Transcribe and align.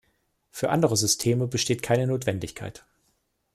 Für 0.49 0.71
andere 0.71 0.97
Systeme 0.97 1.45
besteht 1.45 1.83
keine 1.83 2.07
Notwendigkeit. 2.07 2.87